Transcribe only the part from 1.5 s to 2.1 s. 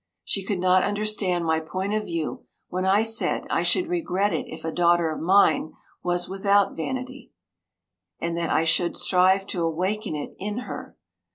point of